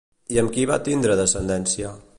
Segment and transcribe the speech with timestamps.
[0.35, 1.97] I amb qui va tindre descendència?